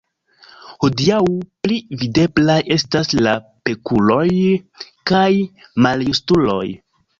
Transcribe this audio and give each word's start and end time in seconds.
Hodiaŭ, 0.85 1.19
pli 1.67 1.77
videblaj 2.05 2.57
estas 2.77 3.13
la 3.27 3.35
pekuloj 3.69 4.25
kaj 5.15 5.29
maljustuloj. 5.89 6.67